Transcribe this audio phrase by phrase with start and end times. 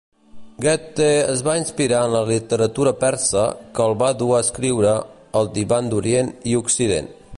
[0.65, 3.43] Goethe es va inspirar en la literatura persa,
[3.77, 4.95] que el va dur a escriure
[5.43, 7.13] "El divan d'Orient i Occident".